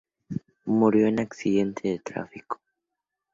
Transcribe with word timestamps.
Murió 0.65 1.05
en 1.05 1.19
accidente 1.19 1.89
de 1.89 1.99
tráfico. 1.99 2.59